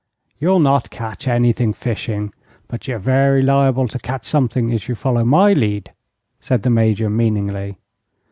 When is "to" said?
3.87-3.99